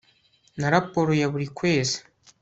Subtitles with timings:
[0.59, 1.97] na raporo ya buri kwezi